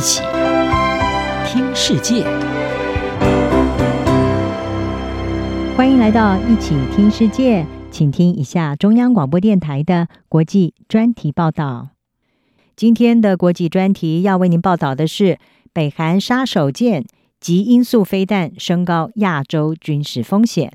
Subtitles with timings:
[0.00, 0.22] 一起
[1.44, 2.24] 听世界，
[5.76, 11.90] 欢迎来到一起听世界，请听一下中央广播电台的国际专题报道。
[12.74, 15.38] 今天的国际专题要为您报道的是：
[15.74, 17.04] 北韩杀手舰
[17.38, 20.72] 极音速飞弹升高亚洲军事风险。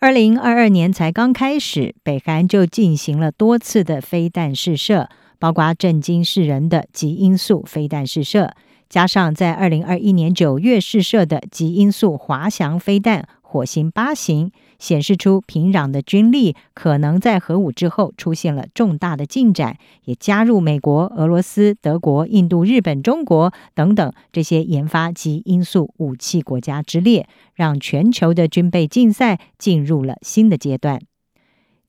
[0.00, 5.08] 二零二二年才刚开始，北韩就进行了多次的飞弹试射。
[5.40, 8.54] 包括震惊世人的极音速飞弹试射，
[8.88, 31.00] 加上在二零二一年九月试射的极音速滑翔飞弹“火星八型”，显示出平壤的军力可能在核武之后出现了重大的进展，也加入美国、俄罗斯、德国、印度、日本、中国等等这些研发极音速武器国家之列，让全球的军备竞赛进入了新的阶段。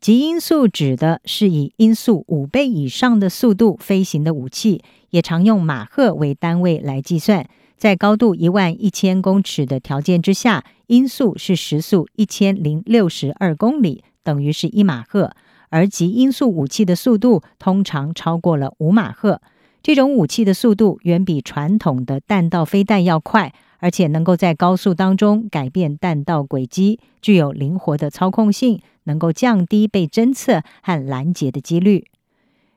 [0.02, 7.48] 极音速指的是以音速五倍以上的速度飞行的武器，也常用马赫为单位来计算。
[7.78, 15.36] 在高度一万一千公尺的条件之下，音速是时速一千零六十二公里，等于是一马赫。
[15.70, 19.40] 而极音速武器的速度通常超过了五马赫。
[19.84, 23.54] 这种武器的速度远比传统的弹道飞弹要快。
[23.84, 32.06] 而且能够在高速当中改变弹道轨迹，具有灵活的操控性，能够降低被侦测和拦截的几率。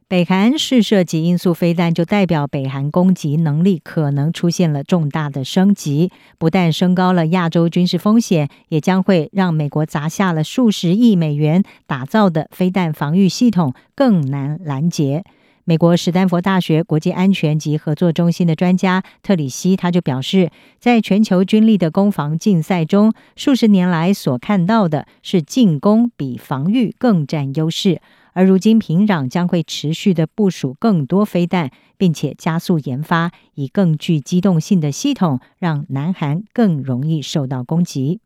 [0.06, 15.24] 北韩试射极音速飞弹，就代表北韩攻击能力可能出现了重大的升级，不但升高了亚洲军事风险，也将会让美国砸下了数十亿美元打造的飞弹防御系统更难拦截。
[15.66, 28.02] 美国史丹佛大学国际安全及合作中心的专家特里西他就表示，在全球军力的攻防竞赛中，数十年来所看到的是进攻比防御更占优势，
[28.34, 38.20] 而如今平壤将会持续的部署更多飞弹，并且加速研发以更具机动性的系统，让南韩更容易受到攻击。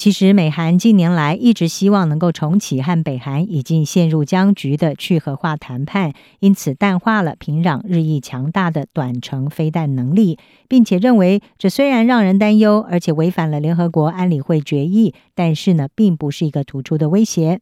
[0.00, 17.60] 其实，美韩近年来一直希望能够重启和北韩已经陷入僵局的去核化谈判，因此淡化了平壤日益强大的短程飞弹能力，并且认为这虽然让人担忧，而且违反了联合国安理会决议，但是呢，并不是一个突出的威胁。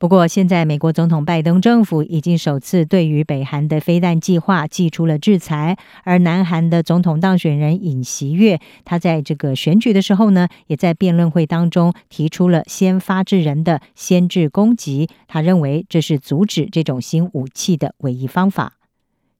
[0.00, 18.74] 不过，现在美国总统拜登政府已经首次对于北韩的飞弹计划祭出了制裁，而南韩的总统当选人尹锡悦，他在这个选举的时候呢，也在辩论会当中提出了“先发制人”的先制攻击，他认为这是阻止这种新武器的唯一方法。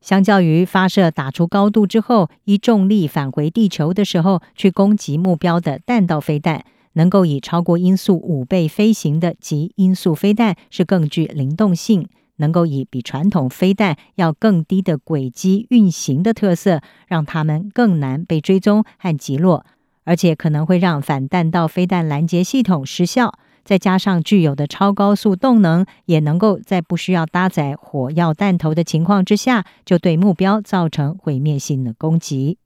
[0.00, 6.64] 相较于发射打出高度之后，依重力返回地球的时候去攻击目标的弹道飞弹。
[6.98, 19.64] 能够以超过音速五倍飞行的极音速飞弹是更具灵动性，能够以比传统飞弹要更低的轨迹运行的特色，让它们更难被追踪和击落，
[20.02, 23.38] 而且可能会让反弹道飞弹拦截系统失效。
[23.64, 32.58] 再加上具有的超高速动能，也能够在不需要搭载火药弹头的情况之下，就对目标造成毁灭性的攻击。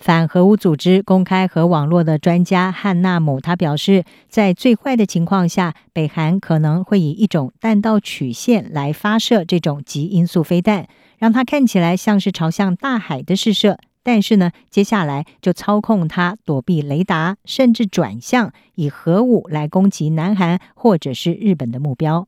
[0.00, 10.88] 反核武组织公开核网络的专家汉纳姆他表示，在最坏的情况下，北韩可能会以一种弹道曲线来发射这种极音速飞弹，
[11.18, 13.78] 让它看起来像是朝向大海的试射。
[14.02, 22.26] 但是呢，接下来就操控它躲避雷达，甚至转向以核武来攻击南韩或者是日本的目标。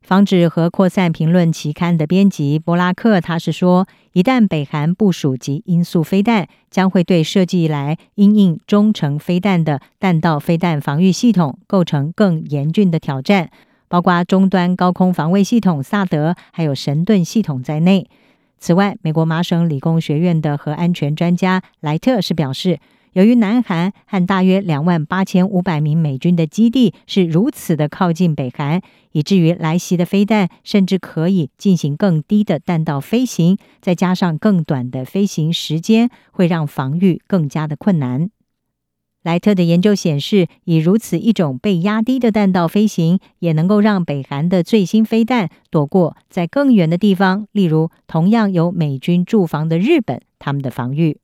[0.00, 13.50] 防止核扩散评论期刊的编辑波拉克，他是说，一旦北韩部署及音速飞弹，将会对设计以来因应中程飞弹的弹道飞弹防御系统构成更严峻的挑战，
[13.88, 18.08] 包括终端高空防卫系统萨德还有神盾系统在内。
[18.58, 22.80] 此外，美国麻省理工学院的核安全专家莱特是表示。
[23.12, 28.80] 由于南韩和大约两万八千五百名美军的基地是如此的靠近北韩，
[29.12, 38.30] 以至于来袭的飞弹甚至可以进行更低的弹道飞行，再加上更短的飞行时间，会让防御更加的困难。
[39.22, 51.18] 莱特的研究显示，以如此一种被压低的弹道飞行，也能够让北韩的最新飞弹躲过在更远的地方，例如同样有美军驻防的日本，他们的防御。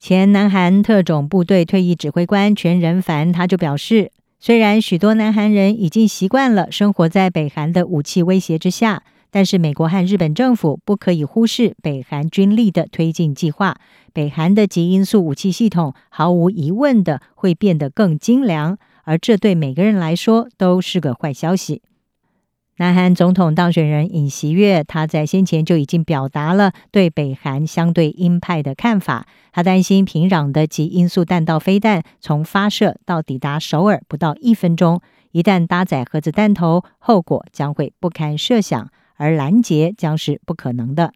[0.00, 9.02] 前南韩特种部队退役指挥官全仁凡他就表示，虽然许多南韩人已经习惯了生活在北韩的武器威胁之下，
[9.32, 13.76] 但是美国和日本政府不可以忽视北韩军力的推进计划。
[14.12, 21.82] 北韩的极音速武器系统毫无疑问的会变得更精良，而这对每个人来说都是个坏消息。
[22.78, 29.26] 南韩总统当选人尹锡悦，他在先前就已经表达了对北韩相对鹰派的看法。
[29.50, 35.00] 他担心平壤的极音速弹道飞弹从发射到抵达首尔不到一分钟，
[35.32, 41.12] 一旦搭载核子弹头，后果将会不堪设想，而拦截将是不可能的。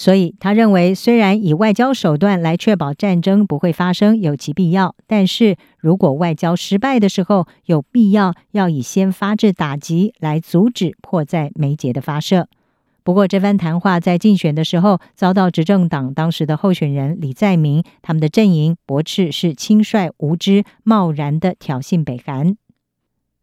[0.00, 12.48] 所以，他认为，虽然以外交手段来确保战争不会发生有其必要，但是如果外交失败的时候，有必要要以先发制打击来阻止迫在眉睫的发射。
[13.04, 22.56] 不过，这番谈话在竞选的时候遭到执政党当时的候选人李在明他们的阵营驳斥是轻率无知、贸然的挑衅北韩。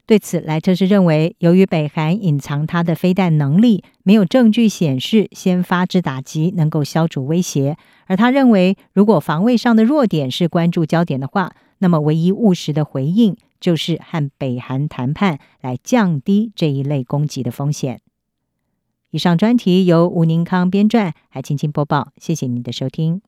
[0.07, 7.77] 对此，莱特是认为，由于北韩隐藏它的飞弹能力，没有证据显示先发制打击能够消除威胁。
[8.06, 18.00] 而他认为，如果防卫上的弱点是关注焦点的话，那么唯一务实的回应就是和北韩谈判，来降低这一类攻击的风险。
[19.12, 22.13] 以上专题由吴宁康编撰，还请听播报。
[22.15, 23.26] 谢谢您的收听。